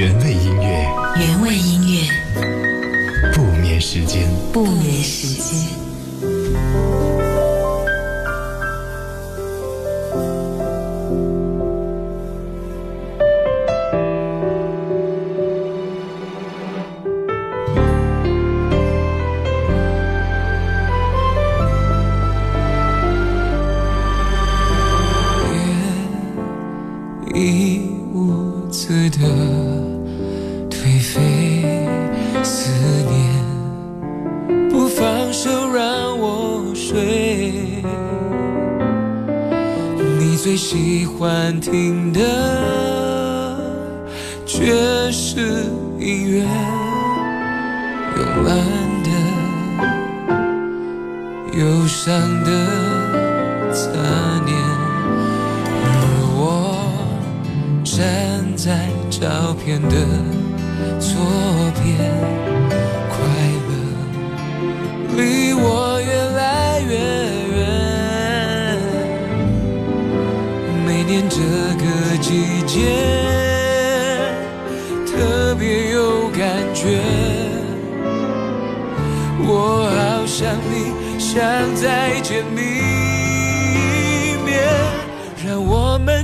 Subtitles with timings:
[0.00, 5.89] 原味音乐，原味音乐，不眠时间，不眠时间。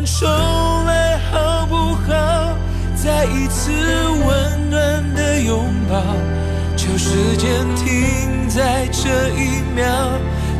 [0.04, 0.28] 重
[0.84, 2.56] 来好不好
[2.94, 6.02] 再一次温暖的拥抱
[6.76, 9.84] 求时间停在这一秒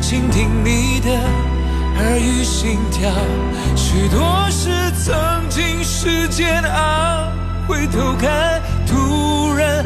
[0.01, 1.11] 倾听你的
[1.98, 3.11] 耳语心跳。
[3.75, 7.33] 许多事曾经是煎熬
[7.67, 9.84] 回头看突然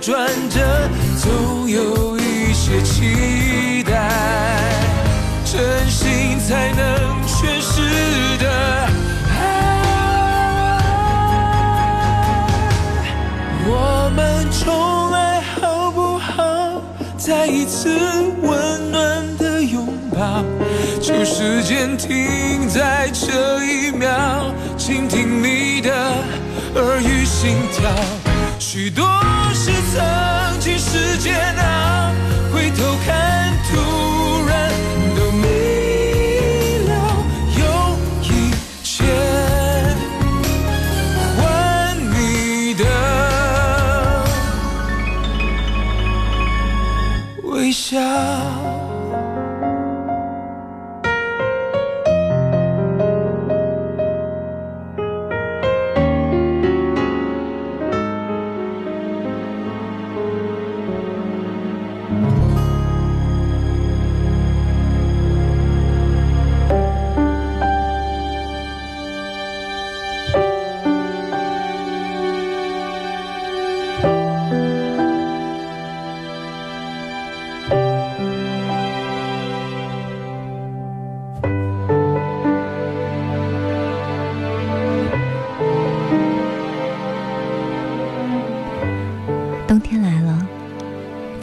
[0.00, 0.88] 转折，
[1.18, 4.08] 总有一些期待，
[5.44, 8.50] 真心才能诠释的
[9.28, 9.36] 爱。
[13.66, 16.82] 我们重来好不好？
[17.18, 17.90] 再一次
[18.40, 20.42] 温暖的拥抱，
[20.98, 25.92] 就时间停在这一秒，倾听你的
[26.74, 27.90] 耳语心跳，
[28.58, 29.06] 许多。
[29.70, 32.12] 是曾经世界那
[32.52, 33.89] 回头看图。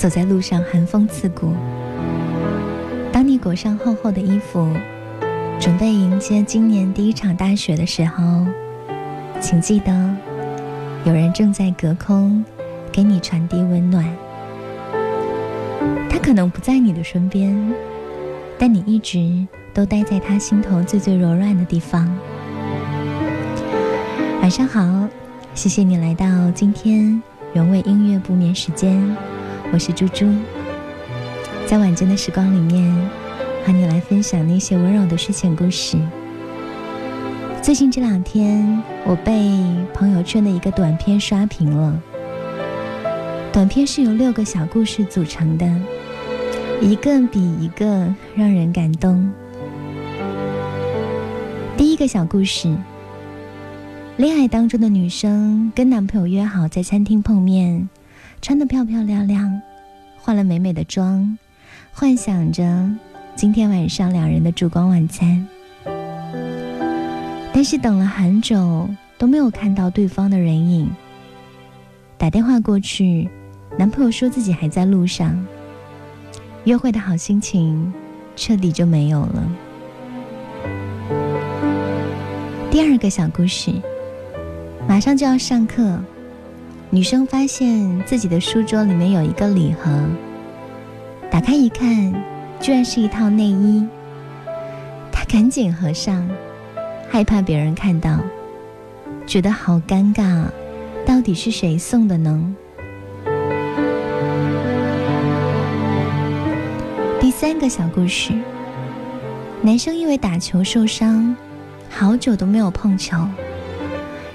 [0.07, 1.51] 走在路上，寒风刺骨。
[3.11, 4.65] 当你裹上厚厚的衣服，
[5.59, 8.47] 准备迎接今年第一场大雪的时候，
[9.41, 9.91] 请记得
[11.03, 12.41] 有人正在隔空
[12.89, 14.05] 给你传递温暖。
[16.09, 17.73] 他可能不在你的身边，
[18.57, 22.09] 但你一直都待在他心头最最柔软的地方。
[24.41, 25.05] 晚上好，
[25.53, 27.21] 谢谢你来到今天
[27.51, 29.03] 原味音乐不眠时间，
[29.71, 30.25] 我是猪猪。
[31.65, 32.93] 在晚间的时光里面，
[33.65, 35.97] 和你来分享那些温柔的睡前故事。
[37.61, 39.59] 最近这两天，我被
[39.93, 42.01] 朋友圈的一个短片刷屏了。
[43.51, 45.69] 短片是由六个小故事组成的。
[46.79, 49.29] 一个比一个让人感动。
[51.75, 52.73] 第一个小故事：
[54.15, 57.89] 恋爱当中的女生跟男朋友约好在餐厅碰面，
[58.41, 59.61] 穿得漂漂亮亮，
[60.17, 61.37] 化了美美的妆，
[61.91, 62.89] 幻想着
[63.35, 65.45] 今天晚上两人的烛光晚餐。
[67.53, 68.87] 但是等了很久
[69.17, 70.89] 都没有看到对方的人影。
[72.17, 73.29] 打电话过去，
[73.77, 75.45] 男朋友说自己还在路上。
[76.65, 77.93] 约会的好心情
[78.35, 79.51] 彻底就没有了。
[82.69, 83.71] 第二个小故事，
[84.87, 85.99] 马上就要上课，
[86.89, 89.91] 女生发现自己的书桌里面有一个礼盒，
[91.29, 92.13] 打开一看，
[92.61, 93.85] 居然是一套内衣。
[95.11, 96.25] 她赶紧合上，
[97.09, 98.21] 害怕别人看到，
[99.25, 100.45] 觉得好尴尬，
[101.05, 102.55] 到底是谁送的呢？
[107.19, 108.31] 第三个小故事，
[109.61, 111.35] 男生因为打球受伤，
[111.89, 113.17] 好久都没有碰球，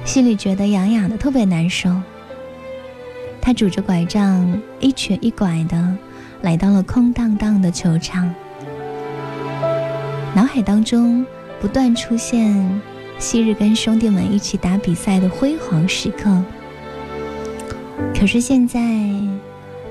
[0.05, 1.91] 心里觉得痒痒的，特别难受。
[3.44, 5.97] 他拄着拐杖，一瘸一拐的
[6.43, 8.33] 来到了空荡荡的球场，
[10.33, 11.27] 脑海当中
[11.61, 12.81] 不断出现
[13.19, 16.41] 昔日跟兄弟们一起打比赛的辉煌时刻。
[18.15, 18.81] 可是现在，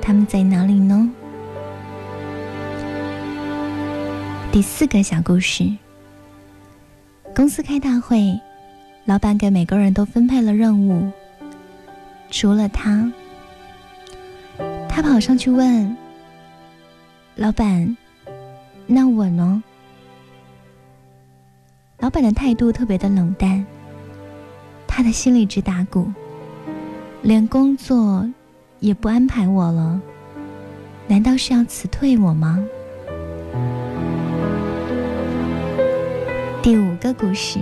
[0.01, 1.11] 他们在哪里呢？
[4.49, 5.69] 第四个小故事。
[7.35, 8.39] 公司开大会，
[9.03, 11.11] 老板给每个人都分配了任务，
[12.29, 13.11] 除了他。
[14.93, 15.95] 他跑上去问
[17.35, 17.95] 老板
[18.85, 19.63] ：“那我呢？”
[21.97, 23.65] 老板的态度特别的冷淡，
[24.85, 26.11] 他的心里直打鼓，
[27.21, 28.29] 连工作
[28.79, 30.01] 也不安排我了，
[31.07, 32.59] 难道是要辞退我吗？
[36.61, 37.59] 第五个故事，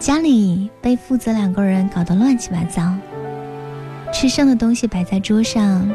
[0.00, 2.92] 家里被父子两个人搞得乱七八糟，
[4.12, 5.88] 吃剩的东西摆在桌上，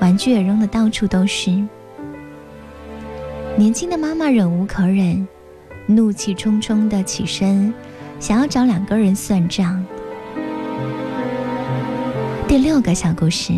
[0.00, 1.50] 玩具也扔得到处都是。
[3.56, 5.26] 年轻的妈妈忍无可忍，
[5.86, 7.74] 怒气冲冲的起身，
[8.20, 9.84] 想要找两个人算账。
[12.46, 13.52] 第六个小故事，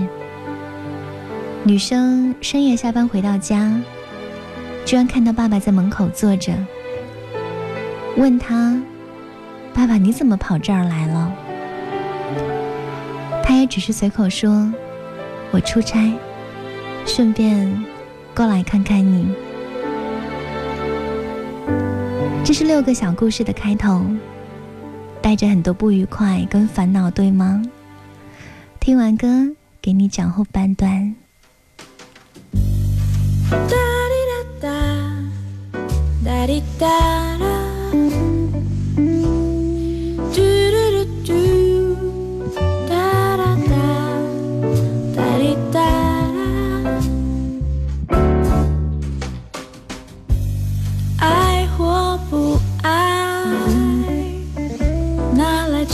[1.65, 3.79] 女生深夜下班回到家，
[4.87, 6.53] 居然看到爸爸在门口坐着。
[8.17, 8.81] 问他
[9.75, 11.33] ：“爸爸，你怎么跑这儿来了？”
[13.53, 14.73] 他也只是随口说
[15.53, 16.11] ：“我出差，
[17.05, 17.85] 顺便
[18.35, 19.31] 过来看看你。”
[22.43, 24.07] 这是六个小故事的开头，
[25.21, 27.63] 带着很多不愉快跟烦恼，对吗？
[28.81, 29.29] 听完歌，
[29.83, 31.15] 给你讲后半段。
[33.51, 33.57] 不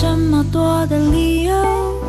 [0.08, 2.07] 这么多的理由。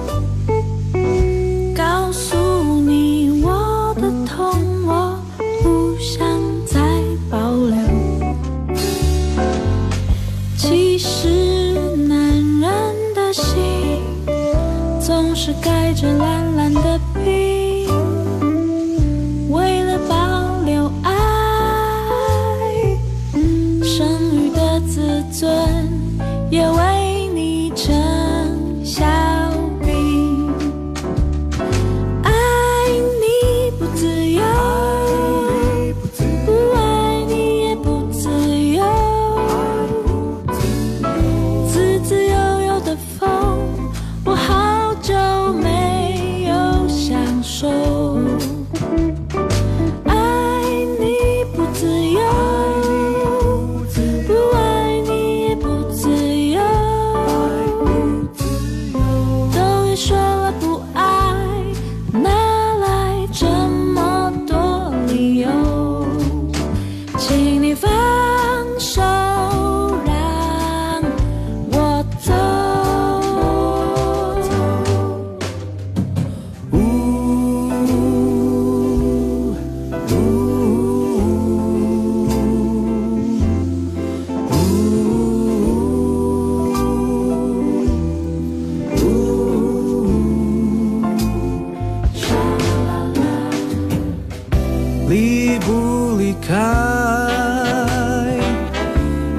[96.42, 96.56] 开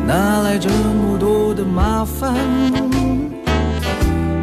[0.07, 2.35] 哪来这么多的麻烦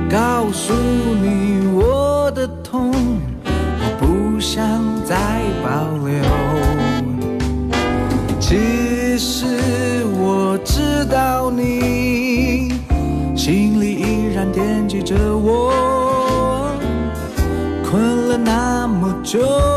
[0.10, 2.92] 告诉你我的痛
[3.80, 4.64] 我不想
[5.04, 5.16] 再
[5.64, 6.24] 保留。
[8.40, 12.72] 其实我知道你
[13.36, 16.72] 心里依然惦记着我
[17.84, 19.77] 困了那么久。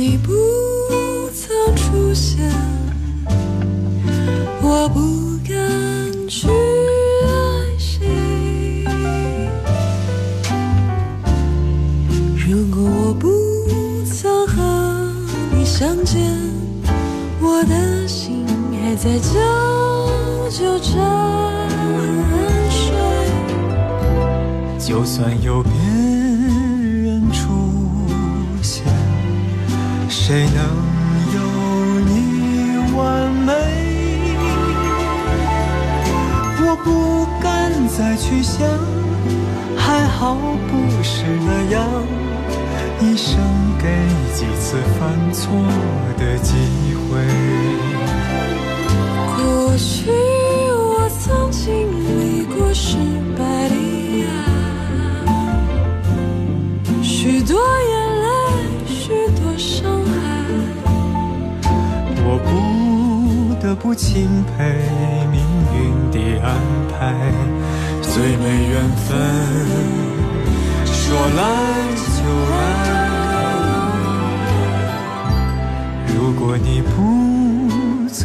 [0.00, 0.49] 你不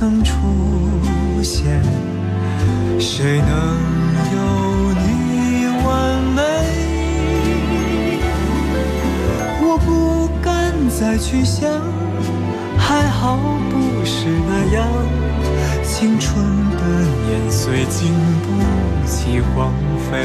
[0.05, 0.35] 曾出
[1.41, 1.81] 现，
[2.99, 3.49] 谁能
[4.35, 4.37] 有
[5.01, 6.41] 你完美？
[9.63, 11.81] 我不敢再去想，
[12.77, 13.39] 还好
[13.71, 14.85] 不是那样。
[15.83, 16.35] 青春
[16.77, 16.85] 的
[17.25, 18.47] 年岁经不
[19.07, 19.73] 起荒
[20.11, 20.21] 废。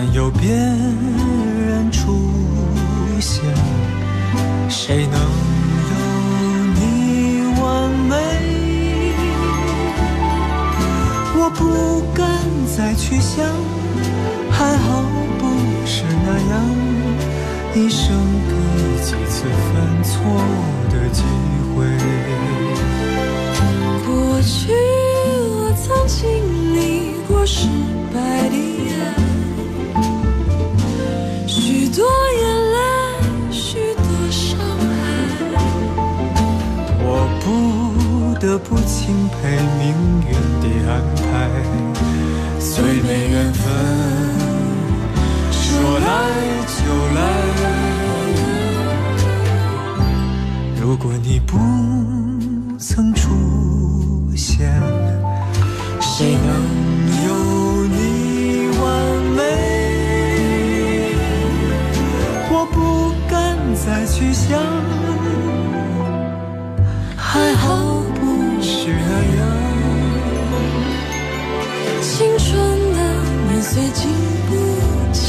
[0.00, 2.30] 算有别人出
[3.20, 3.44] 现，
[4.66, 5.20] 谁能
[5.90, 5.94] 有
[6.74, 8.16] 你完美？
[11.36, 12.26] 我不敢
[12.74, 13.44] 再去想，
[14.50, 15.02] 还好
[15.38, 15.44] 不
[15.84, 16.64] 是那样，
[17.74, 18.16] 一生
[18.48, 18.54] 给
[19.04, 20.16] 几次犯错
[39.42, 39.44] 被
[39.78, 39.82] 命
[40.28, 40.30] 运
[40.60, 41.20] 的安排，
[42.58, 43.62] 最美缘分，
[45.50, 45.60] 说
[45.98, 46.06] 来
[46.76, 46.80] 就
[47.14, 47.18] 来。
[50.80, 51.56] 如果你不
[52.78, 53.28] 曾出
[54.36, 54.70] 现，
[56.00, 56.48] 谁能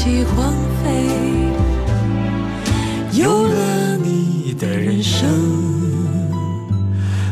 [0.02, 1.06] 起荒废，
[3.12, 5.28] 有了你的人生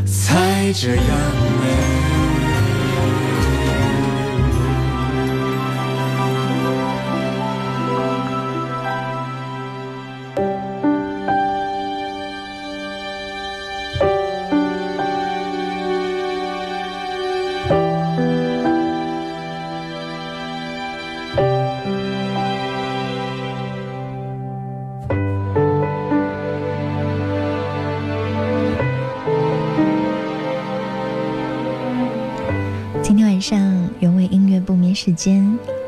[0.06, 1.04] 才这样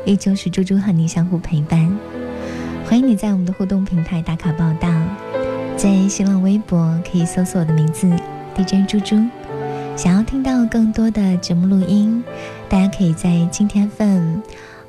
[0.05, 1.97] 依旧是猪猪和你相互陪伴。
[2.85, 4.89] 欢迎你在我们的互动平台打卡报道，
[5.77, 8.09] 在新浪微博可以搜索我的名字
[8.55, 9.15] DJ 猪猪。
[9.95, 12.23] 想要听到更多的节目录音，
[12.67, 14.39] 大家可以在今天 FM、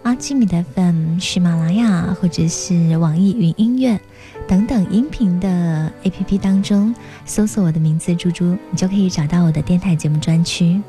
[0.02, 4.00] 阿基米德 FM、喜马拉雅或者是网易云音乐
[4.48, 10.80] 等等音频的 APP 当中搜索我的名字猪猪，你就可以找到我的电台节目专区。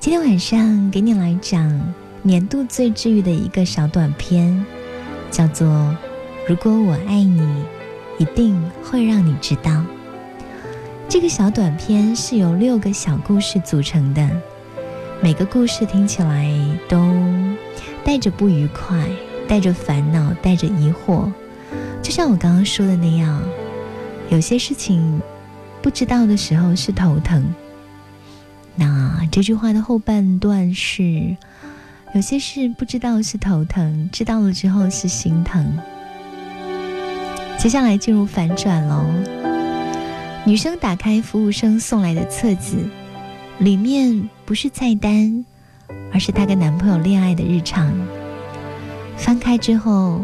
[0.00, 1.94] 今天晚上给你来讲
[2.26, 4.64] 年度最治愈的一个小短片，
[5.30, 5.68] 叫做
[6.48, 7.46] 《如果我爱你，
[8.18, 9.70] 一定会让你知道》。
[11.06, 14.26] 这个小短片是由六个小故事组成的，
[15.22, 16.50] 每个故事听起来
[16.88, 17.14] 都
[18.02, 19.06] 带着不愉快，
[19.46, 21.30] 带着烦恼，带着疑惑。
[22.02, 23.42] 就像我刚刚说的那样，
[24.30, 25.20] 有些事情
[25.82, 27.44] 不知道的时候是头疼。
[28.76, 31.36] 那这句话的后半段是：
[32.14, 35.76] 有些事不知道是头疼，知道了之后是心疼。
[37.58, 39.04] 接下来进入反转喽。
[40.46, 42.76] 女生打开服务生送来的册子，
[43.58, 45.44] 里面不是菜单，
[46.12, 47.92] 而是她跟男朋友恋爱的日常。
[49.16, 50.20] 翻开之后，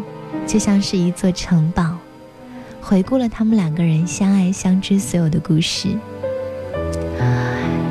[0.46, 1.98] 就像是一座城堡，
[2.80, 5.88] 回顾了他们两个人相爱相知所有的故事。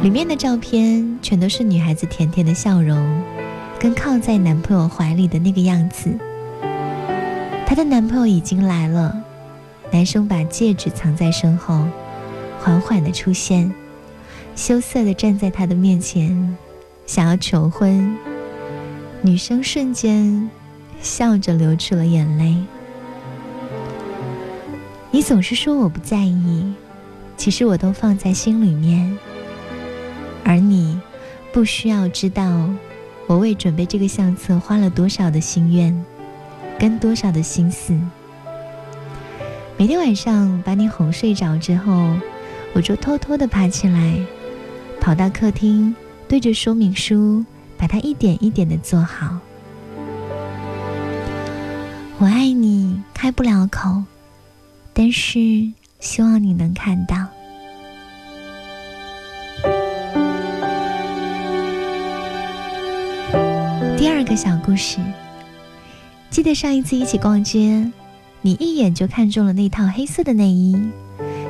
[0.01, 3.21] 里面的照片全都是女孩子甜甜的笑容，
[3.79, 6.09] 跟靠在男朋友怀里的那个样子。
[7.65, 9.15] 她的男朋友已经来了，
[9.89, 11.85] 男生把戒指藏在身后，
[12.59, 13.73] 缓缓的出现，
[14.53, 16.57] 羞涩的站在她的面前，
[17.05, 18.17] 想要求婚。
[19.21, 20.49] 女生瞬间
[21.01, 22.55] 笑着流出了眼泪。
[25.11, 26.73] 你总是说我不在意，
[27.37, 29.17] 其实我都放在心里面。
[30.43, 30.99] 而你
[31.53, 32.69] 不需要知道，
[33.29, 35.95] 我为准备这个相册花了多少的心愿，
[36.79, 37.95] 跟多少的心思。
[39.77, 42.17] 每天晚上把你哄睡着之后，
[42.73, 44.19] 我就偷偷的爬起来，
[44.99, 45.95] 跑到客厅，
[46.27, 47.45] 对着说明书，
[47.77, 49.37] 把它一点一点的做好。
[52.17, 54.01] 我爱你，开不了口，
[54.91, 55.39] 但是
[55.99, 57.27] 希望你能看到。
[64.29, 64.99] 个小故事，
[66.29, 67.91] 记得上一次一起逛街，
[68.41, 70.79] 你一眼就看中了那套黑色的内衣，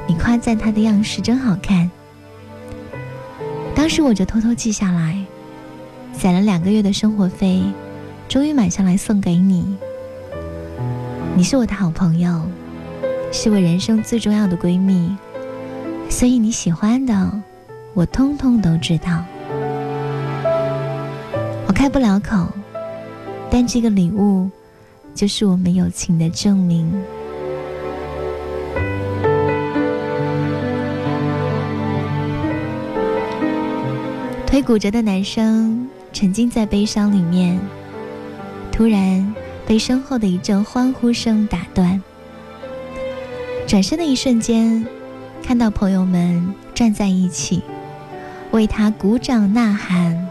[0.07, 1.91] 你夸赞它的样式真好看。
[3.75, 5.17] 当时我就偷偷记下来，
[6.13, 7.61] 攒了两个月的生活费，
[8.29, 9.75] 终于买下来送给你。
[11.35, 12.43] 你是我的好朋友，
[13.29, 15.13] 是我人生最重要的闺蜜，
[16.09, 17.41] 所以你喜欢的，
[17.93, 19.21] 我通通都知道。
[21.67, 22.47] 我开不了口，
[23.51, 24.47] 但这个礼物
[25.13, 26.89] 就是我们友情的证明。
[34.45, 37.59] 腿骨折的男生沉浸在悲伤里面，
[38.71, 39.33] 突然
[39.65, 42.01] 被身后的一阵欢呼声打断。
[43.67, 44.85] 转身的一瞬间，
[45.43, 47.61] 看到朋友们站在一起，
[48.51, 50.27] 为他鼓掌呐喊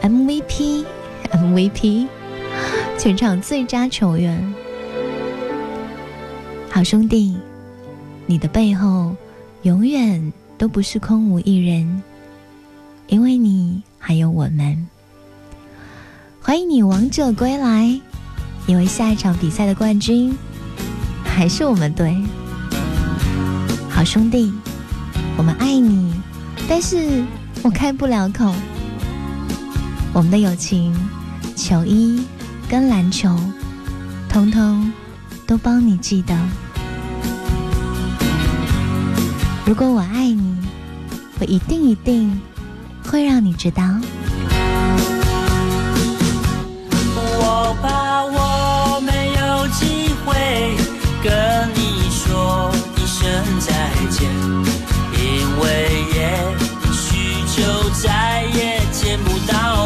[0.00, 2.06] ，MVP，MVP，
[3.02, 4.54] 全场最佳球员，
[6.70, 7.36] 好兄弟，
[8.26, 9.16] 你的背后
[9.62, 12.00] 永远都不是空无一人。
[13.08, 14.86] 因为你还有我们，
[16.40, 18.00] 欢迎你王者归来。
[18.68, 20.32] 因为下一场比赛的冠军
[21.24, 22.16] 还是我们队，
[23.90, 24.54] 好兄弟，
[25.36, 26.14] 我们爱你，
[26.68, 27.24] 但是
[27.64, 28.54] 我开不了口。
[30.12, 30.94] 我们的友情，
[31.56, 32.24] 球衣
[32.72, 33.28] 跟篮球，
[34.30, 34.90] 通通
[35.46, 36.34] 都帮你记得。
[39.66, 40.56] 如果我爱你，
[41.38, 42.40] 我一定一定。
[43.04, 43.82] 会让你知道。
[47.14, 50.32] 我怕我没有机会
[51.22, 53.28] 跟你说一声
[53.60, 53.70] 再
[54.08, 54.30] 见，
[55.12, 55.20] 因
[55.60, 56.40] 为也
[56.94, 57.60] 许就
[58.00, 59.81] 再也见不到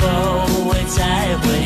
[0.00, 1.65] 否会再回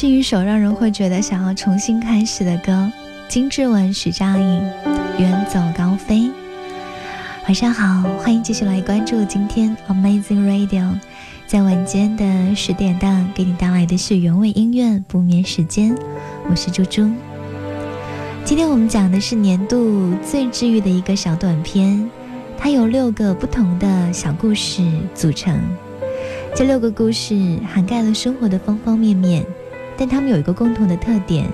[0.00, 2.88] 是一首让人会觉得想要重新开始的歌，
[3.26, 4.62] 金志文、许佳莹，
[5.18, 6.18] 《远走高飞》。
[7.46, 10.96] 晚上好，欢迎继续来关注今天 Amazing Radio，
[11.48, 15.92] 在晚间的十点档给你带来的是原味音乐不眠时间，
[16.48, 17.10] 我是猪猪。
[18.44, 22.08] 今天我们讲的是年度最治愈的一个小短片，
[22.56, 24.80] 它由六个不同的小故事
[25.12, 25.60] 组成。
[26.54, 29.44] 这六个故事涵盖了生活的方方面面，
[29.98, 31.50] 但它们有一个共同的特点，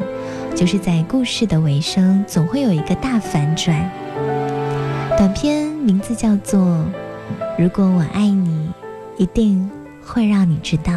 [0.54, 3.90] 就是在故事的尾声总会有一个大反转。
[5.16, 6.61] 短片名字叫做
[7.59, 8.68] 《如果我爱你，
[9.16, 9.70] 一定
[10.04, 10.92] 会让你知道》。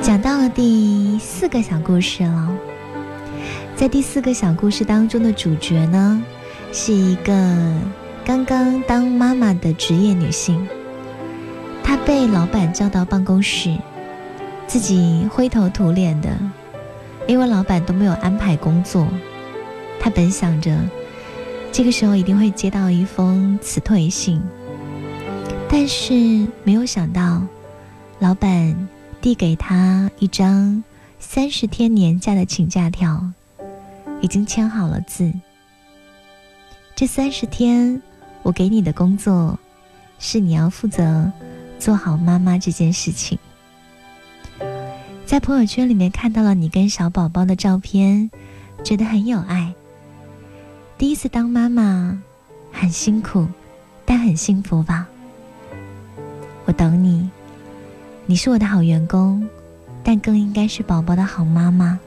[0.00, 2.52] 讲到了第四个小故事了。
[3.76, 6.20] 在第四个小故事当中的主角呢，
[6.72, 7.32] 是一个
[8.24, 10.66] 刚刚当妈妈的职业女性。
[11.82, 13.76] 她被老板叫到办公室，
[14.66, 16.38] 自己灰头土脸的，
[17.26, 19.06] 因为老板都没有安排工作。
[20.00, 20.78] 她本想着
[21.70, 24.40] 这个时候一定会接到一封辞退信，
[25.68, 26.14] 但是
[26.64, 27.42] 没有想到，
[28.18, 28.88] 老板
[29.20, 30.82] 递给她一张
[31.18, 33.22] 三十天年假的请假条。
[34.22, 35.32] 已经签好了字。
[36.94, 38.00] 这三十天，
[38.42, 39.58] 我给你的工作
[40.18, 41.30] 是你要负责
[41.78, 43.38] 做好妈妈这件事情。
[45.24, 48.30] 在朋友圈里面看到了你跟小宝宝的照片，
[48.84, 49.72] 觉得很有爱。
[50.98, 52.20] 第一次当妈妈，
[52.70, 53.46] 很辛苦，
[54.04, 55.06] 但很幸福吧？
[56.64, 57.30] 我等你，
[58.26, 59.48] 你是我的好员工，
[60.04, 61.98] 但更应该是宝宝的好妈妈。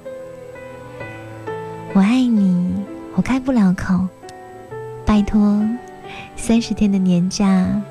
[1.93, 2.73] 我爱你，
[3.15, 4.07] 我开不了口。
[5.05, 5.63] 拜托，
[6.35, 7.81] 三十天的年假，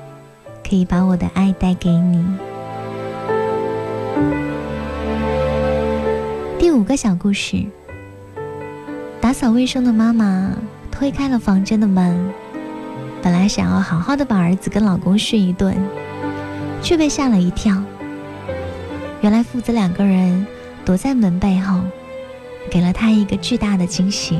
[0.67, 2.25] 可以把我的爱带给你。
[6.59, 7.65] 第五个小故事：
[9.21, 10.51] 打扫卫生的妈妈
[10.91, 12.31] 推开了房间的门，
[13.21, 15.75] 本来想要好好的把儿子跟老公训一顿，
[16.81, 17.81] 却被吓了一跳。
[19.21, 20.45] 原来父子两个人
[20.83, 21.79] 躲在门背后。
[22.71, 24.39] 给了他一个巨大的惊喜，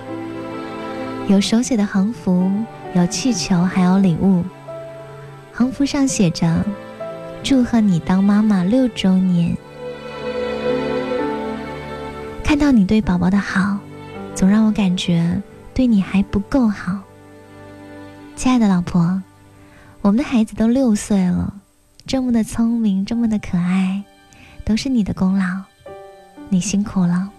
[1.28, 2.52] 有手写的横幅，
[2.96, 4.42] 有气球，还有礼物。
[5.52, 6.66] 横幅上写着
[7.44, 9.54] ：“祝贺你当妈妈六周年。”
[12.42, 13.78] 看到你对宝宝的好，
[14.34, 15.42] 总让我感觉
[15.74, 16.98] 对你还不够好。
[18.38, 19.22] 亲爱的老婆，
[20.00, 21.54] 我们的孩子都六岁了，
[22.08, 24.02] 这么的聪明，这么的可爱，
[24.64, 25.46] 都是你的功劳，
[26.48, 27.30] 你辛苦了。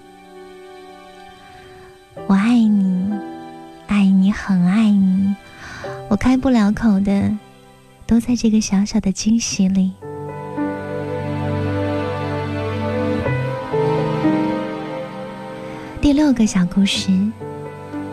[2.27, 3.11] 我爱你，
[3.87, 5.16] 爱你，很爱你。
[6.09, 7.37] 我开不了口的，
[8.07, 9.93] 都在这个小小的惊喜里。
[16.01, 17.11] 第六个小故事，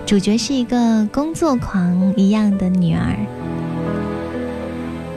[0.08, 3.16] 主角是一个工作狂一样的女儿。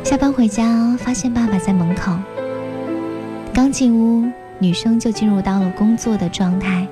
[0.05, 2.13] 下班回家，发现爸爸在门口。
[3.55, 6.87] 刚进屋，女生就进入到了工作的状态。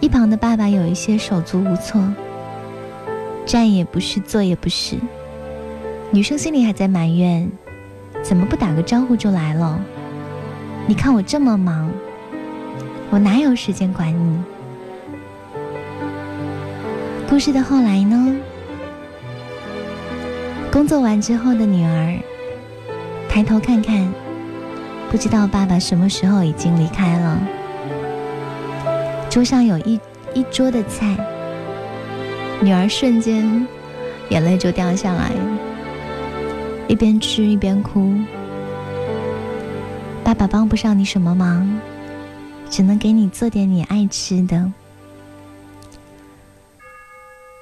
[0.00, 2.02] 一旁的爸爸有一些手足无措，
[3.46, 4.96] 站也不是，坐也不是。
[6.10, 7.50] 女生心里还在埋怨：
[8.22, 9.78] 怎么不打个招呼就来了？
[10.86, 11.90] 你看我这么忙，
[13.10, 14.38] 我哪有时间管你？
[17.28, 18.36] 故事的后来呢？
[20.70, 22.18] 工作完之后的女儿
[23.28, 24.08] 抬头看看，
[25.10, 27.38] 不知道爸爸什么时候已经离开了。
[29.30, 30.00] 桌上有一
[30.32, 31.16] 一桌的菜，
[32.62, 33.66] 女儿瞬间
[34.30, 35.30] 眼泪就掉下来，
[36.88, 38.14] 一边吃一边哭。
[40.24, 41.78] 爸爸帮不上你什么忙，
[42.70, 44.72] 只能给你做点你爱吃的。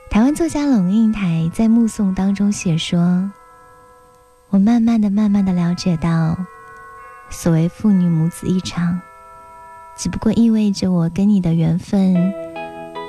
[0.08, 3.28] 台湾作家龙应台在《目送》当中写说
[4.50, 6.36] ：“我慢慢的、慢慢的了解到，
[7.30, 9.00] 所谓父女母子一场，
[9.96, 12.32] 只不过意味着我跟你的缘分，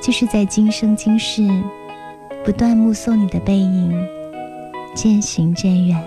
[0.03, 1.41] 就是在今生今世，
[2.43, 3.89] 不断目送你的背影，
[4.93, 5.97] 渐行渐远。”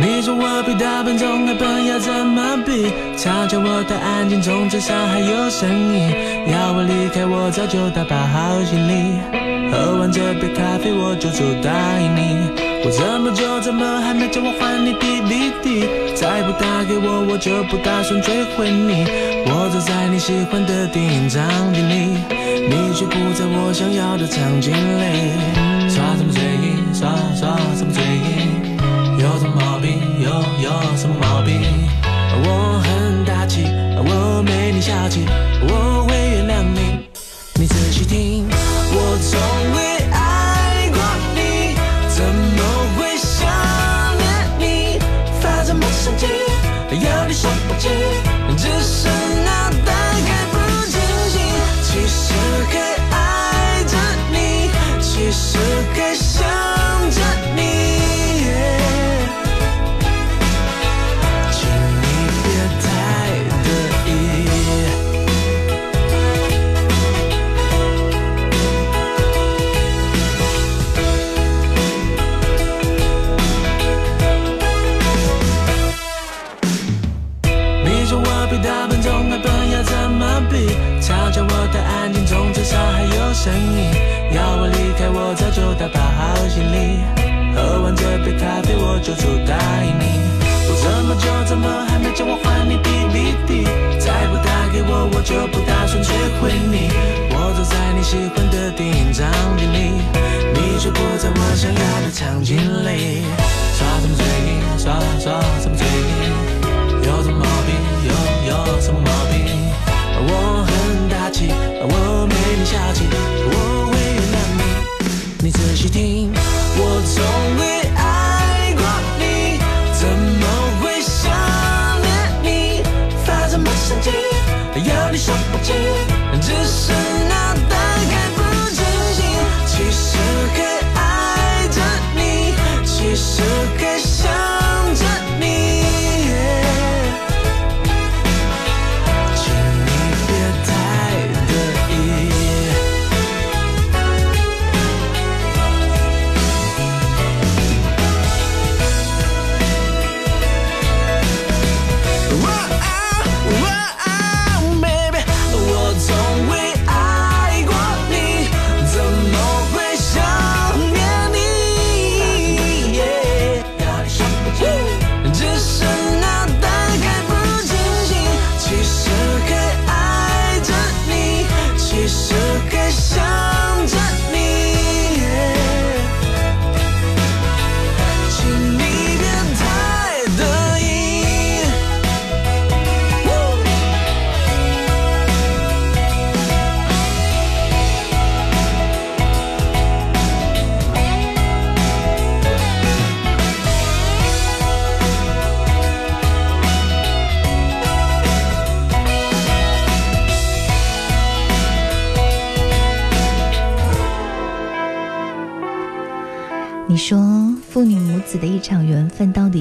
[0.00, 2.86] 你说我比大笨钟还笨，要怎么比？
[3.18, 6.10] 嘲笑我的安静，中至少还有声音。
[6.50, 9.20] 要我离开，我早就打包好行李。
[9.70, 12.69] 喝完这杯咖啡，我就走答应你。
[12.82, 16.14] 我这么久怎么还没叫我还你 DVD？
[16.14, 19.04] 再不打给我，我就不打算追回你。
[19.46, 22.16] 我坐在你喜欢的电影场景里，
[22.68, 25.36] 你却不在我想要的场景里。
[25.88, 26.94] 耍什么嘴硬？
[26.94, 28.76] 耍耍什么嘴硬？
[29.18, 30.00] 有什么毛病？
[30.18, 30.30] 有
[30.64, 31.60] 有什么毛病？
[32.42, 33.64] 我很大气，
[33.98, 35.26] 我没你小气，
[35.68, 37.08] 我会原谅你。
[37.56, 38.48] 你仔细听，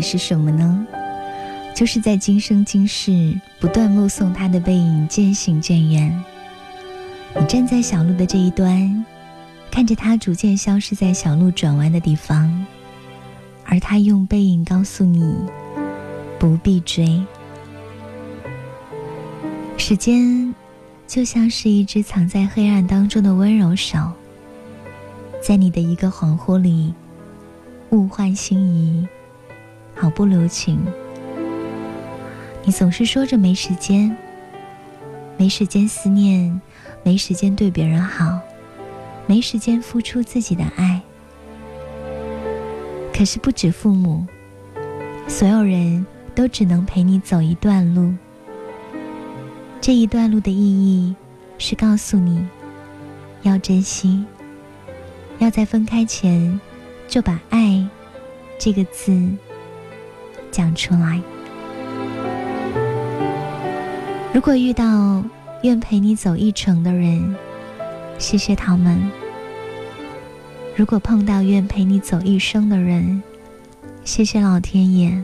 [0.10, 0.88] 是什么呢？
[1.76, 6.24] 就是在今生今世不断目送他的背影渐行渐远。
[7.40, 9.06] 你站在小路的这一端，
[9.70, 12.66] 看着他逐渐消失在小路转弯的地方，
[13.64, 15.36] 而他用背影告诉你
[16.40, 17.24] 不必追。
[19.78, 20.56] 时间
[21.06, 24.12] 就像是一只藏在黑暗当中的温柔手，
[25.40, 26.96] 在你的一个恍惚里。
[27.92, 29.08] 物换星移，
[30.00, 30.80] 毫不留情。
[32.64, 34.16] 你总是说着没时间，
[35.38, 36.62] 没时间思念，
[37.04, 38.40] 没时间对别人好，
[39.28, 41.02] 没时间付出自己的爱。
[43.14, 44.26] 可是不止父母，
[45.28, 48.14] 所有人都只能陪你走一段路。
[49.82, 51.14] 这一段路的意义
[51.58, 52.48] 是告诉你，
[53.42, 54.24] 要珍惜，
[55.40, 56.58] 要在分开前。
[57.10, 57.84] 就把“爱”
[58.60, 59.12] 这个字
[60.60, 61.22] 讲出来。
[64.34, 65.24] 如果遇到
[65.64, 67.34] 愿陪你走一程的人，
[68.18, 68.98] 谢谢他们；
[70.76, 73.24] 如果碰到愿陪你走一生的人，
[74.04, 75.24] 谢谢老天爷。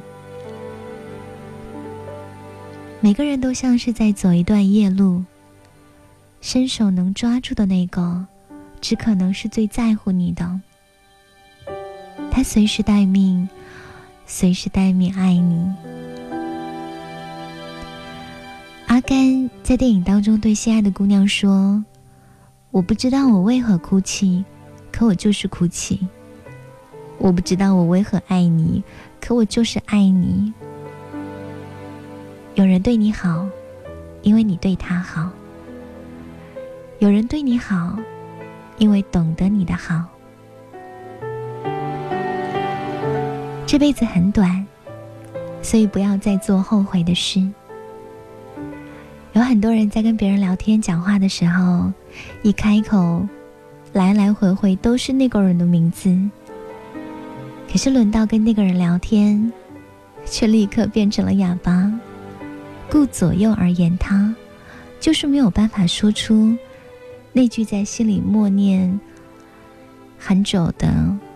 [3.01, 5.21] 每个人都像是在走一段夜路，
[6.39, 8.25] 伸手能抓住的那个，
[8.79, 10.61] 只可能是最在乎你的。
[12.31, 13.49] 他随时待命，
[14.27, 15.73] 随时待命爱你。
[18.87, 21.83] 阿甘在电影当中对心爱的姑娘说
[22.71, 24.43] ：“我不知道我为何哭泣，
[24.91, 26.07] 可我就是哭泣。
[27.17, 28.83] 我不知道我为何爱你，
[29.21, 30.53] 可我就是爱你。
[32.55, 33.47] 有人对你好，
[34.21, 35.29] 因为你对他好；
[36.99, 37.97] 有人对你好，
[38.77, 40.03] 因为懂得你的好。
[43.75, 44.65] 这辈子很短，
[45.61, 47.45] 所以不要再做后悔的事。”
[49.35, 51.91] 有很多人在跟别人聊天、讲话的时候，
[52.41, 53.27] 一开口，
[53.91, 56.17] 来来回回都是那个人的名字。
[57.69, 59.51] 可是轮到跟那个人聊天，
[60.23, 61.91] 却立刻变成了哑巴，
[62.89, 64.33] 顾左右而言他，
[65.01, 66.55] 就是没有办法说出
[67.33, 68.97] 那句在心里默念
[70.17, 70.87] 很久的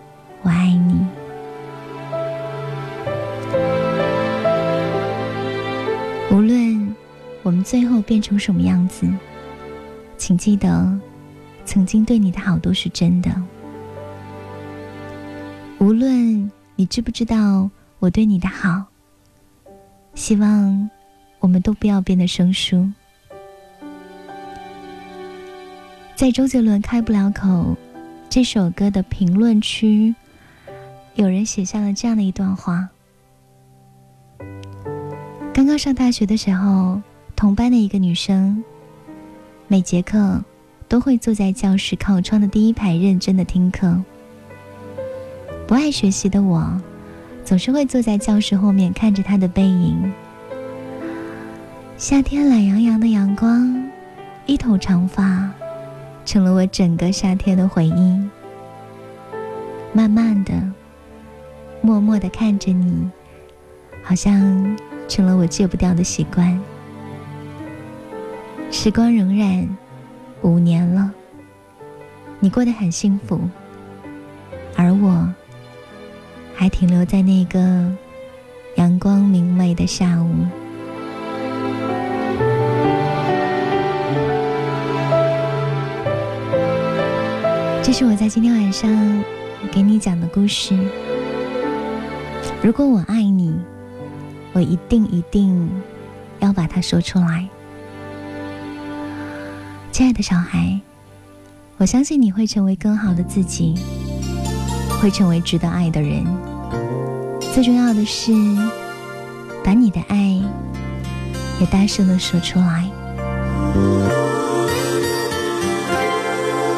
[0.42, 1.06] “我爱你”。
[7.64, 9.08] 最后变成什么样子？
[10.18, 11.00] 请记得，
[11.64, 13.32] 曾经对你的好都是真的。
[15.80, 18.84] 无论你知不知道我对你的好，
[20.14, 20.90] 希望
[21.40, 22.92] 我们都不要变得生疏。
[26.16, 27.48] 在周杰伦《开不了口》
[28.30, 30.14] 这首歌的评论区，
[31.16, 32.90] 有人写下了这样的一段话：
[35.54, 37.02] 刚刚上大学的时候。
[37.40, 38.62] 同班的一个女生，
[39.70, 40.44] 每节课
[40.90, 43.98] 都会坐在教室靠窗的第一排，认真的听课。
[45.66, 46.70] 不爱学习的我，
[47.46, 50.12] 总是会坐在教室后面看着她的背影。
[51.96, 53.90] 夏天懒洋洋的阳光，
[54.46, 55.50] 一头长发，
[56.26, 58.22] 成了我整个夏天的回忆。
[59.94, 60.54] 慢慢的，
[61.80, 63.10] 默默的看着你，
[64.04, 64.78] 好像
[65.08, 66.60] 成了我戒不掉的习惯。
[68.72, 69.68] 时光荏苒，
[70.42, 71.12] 五年了，
[72.40, 73.42] 你过得很幸福，
[74.78, 75.28] 而我
[76.56, 77.60] 还停留在那个
[78.76, 80.30] 阳光明媚的下午。
[87.84, 89.24] 这是我在今天晚上
[89.72, 90.78] 给你讲的故事。
[92.62, 93.60] 如果我爱你，
[94.54, 95.70] 我一定一定
[96.40, 97.50] 要把它说出来。
[100.00, 100.80] 亲爱的小孩，
[101.76, 103.76] 我相信你会成为更好的自己，
[105.02, 106.24] 会成为值得爱的人。
[107.54, 108.32] 最重要的是，
[109.62, 110.42] 把你的爱
[111.60, 112.90] 也大声的说出来。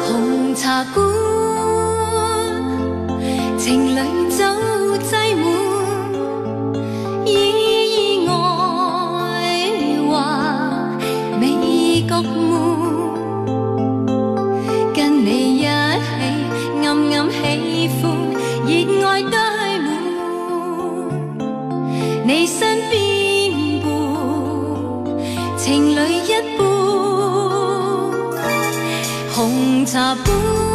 [0.08, 1.06] 红茶馆，
[3.56, 4.00] 情侣
[4.30, 4.44] 酒
[4.98, 5.44] 挤满，
[7.24, 8.32] 意外
[10.10, 10.98] 话
[11.38, 12.20] 美觉
[29.92, 30.71] 他不。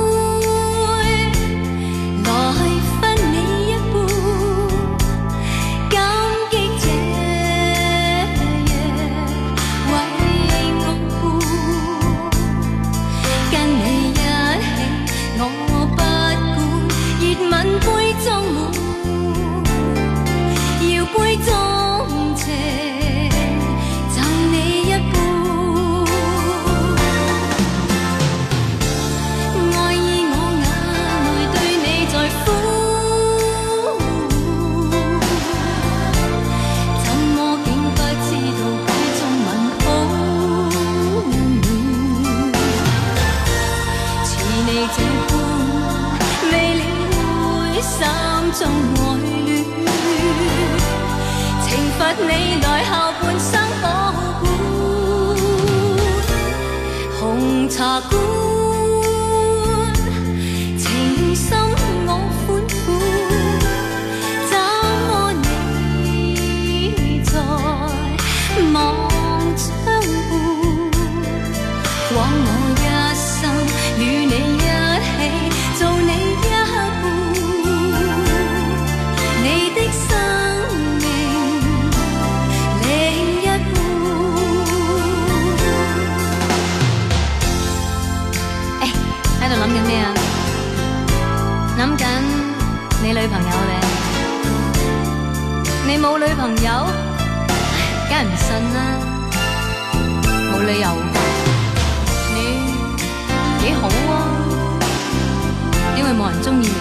[106.27, 106.71] 冇人中意你，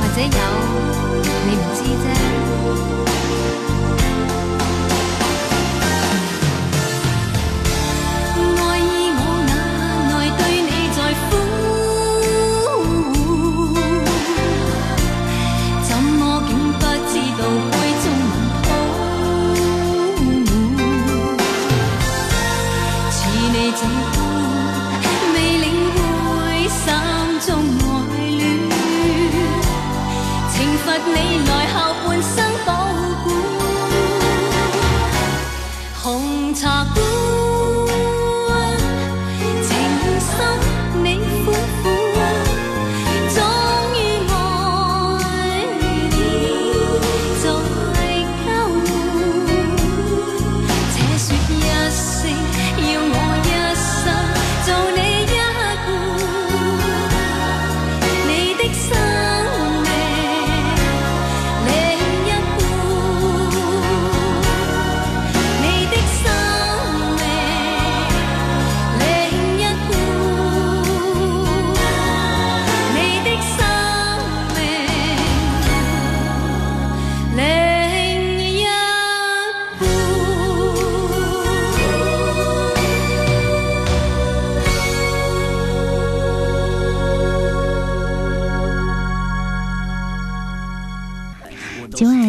[0.00, 0.28] 或者有
[1.44, 2.04] 你唔知啫。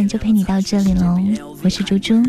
[0.07, 1.17] 就陪你到这里喽，
[1.63, 2.21] 我是猪猪，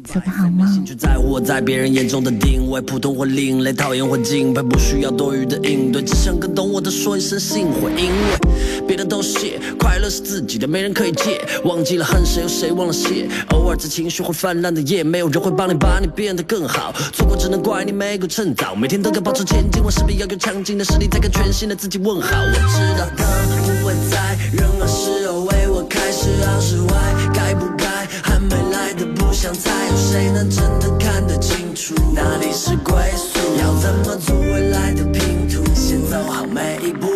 [0.00, 0.84] 晚安，做个好梦。
[0.84, 11.40] 去在乎我在别人眼中的定位，普通或另类，讨厌或敬佩，不需要多余的应对，只想跟懂我的说一声幸会，因为别的都谢，快乐是自己的，没人可以借。
[11.64, 13.28] 忘记了恨谁，有谁忘了谢？
[13.50, 18.74] 偶尔在情绪会泛滥的夜，没有人会帮你把你变得更好，错过只能怪你没够趁早。
[18.74, 22.28] 每天都该保持前进，我势必要有强劲的实力，再跟全新的自己问好。
[22.36, 23.26] 我知道灯
[23.62, 27.79] 不会在任何时候为我开十二室外，该不该还没来的不
[29.40, 33.38] 想猜，有谁能真的看得清楚哪里是归宿？
[33.58, 35.64] 要怎么做未来的拼图？
[35.74, 37.08] 先走好每一步。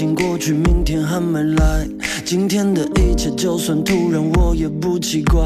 [0.00, 1.86] 已经过去，明天还没来，
[2.24, 5.42] 今天的一切就算突然，我也不奇怪。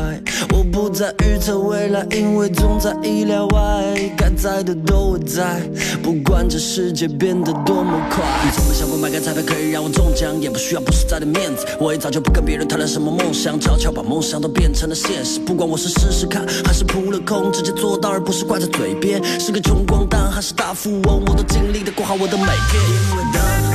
[0.52, 5.60] 我不再预测未来，因为总在意料外，该在的都会在，
[6.04, 8.22] 不管这世界变得多么快。
[8.44, 15.40] 你从没想过买个彩票可以让我中奖，也不需要不实在的面子，我也早就不跟别人谈论什么梦想，悄悄把梦想都变成了现实。
[15.40, 19.20] 不管我是试试看，还是扑了空，直接做到，而不是挂在嘴边。
[19.40, 22.80] 是个穷光蛋还是大富翁，我都尽力的过好我的每天。
[23.10, 23.73] 因为灯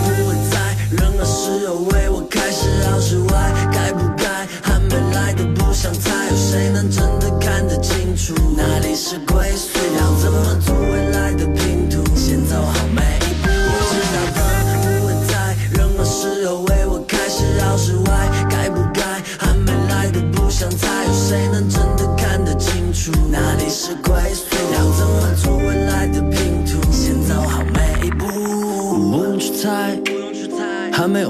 [0.92, 9.78] 任何时候为我开十二室外，该不该还没来的不想猜，有谁能真的看得清楚哪里是归宿？
[10.00, 12.04] 要怎么做未来的拼图？
[12.16, 13.04] 先走好每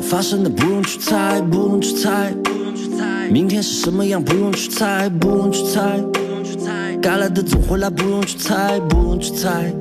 [0.09, 2.33] 发生的不用去猜，不用去猜。
[2.43, 5.99] 不用去猜明天是什么样不用去猜，不用去猜。
[6.99, 9.71] 该来的总会来，不用去猜，不用去猜，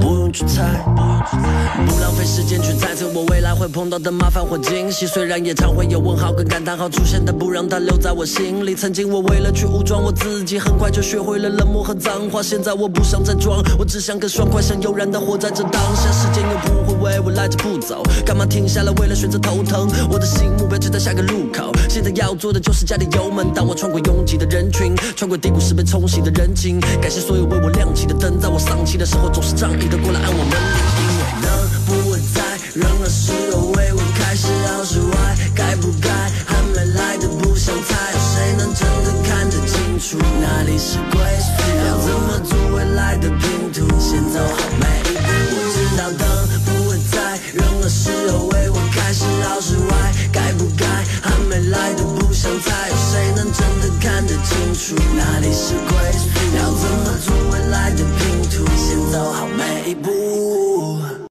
[0.00, 0.62] 不用去猜，
[0.94, 5.06] 不用去猜，不浪费时间去猜测我未来会碰到的麻烦或惊喜。
[5.06, 8.74] 虽然也常会有问号跟感叹号出现，但不让它留在我心里。
[8.74, 12.42] 曾经我为了去武装我自己，很快就学会了冷漠和脏话。
[12.42, 16.10] 现在我不想再装，我只想更爽快，想悠然的活在这当下。
[16.12, 19.88] 时间又不会为我赖着不走，干嘛停下来为了选择头疼？
[20.10, 23.52] 我的新目标就在下个路口，现在要做的就是加点油门。
[23.54, 30.78] 当我穿过拥挤的人群，穿过低谷时被冲洗的人情，感谢所有为我亮起的灯，在我丧气的时候总是仗义都过来按我门铃。
[31.00, 31.48] 因为灯
[31.86, 32.42] 不会在
[32.74, 36.10] 任何时候为我开十二室外，该不该
[36.46, 41.48] 还没来的不想猜，有谁能真的看得清楚哪里是归宿？
[41.86, 43.88] 要怎么组未来的拼图？
[43.98, 45.56] 先走好每一步。
[45.56, 46.22] 我知道灯
[46.64, 50.84] 不会在任何时候为我开十二室外，该不该
[51.22, 56.28] 还没来的不想猜，有谁能真的看得清楚哪里是归宿？
[56.56, 58.37] 要怎么做未来的拼图
[59.10, 60.67] 走好每一步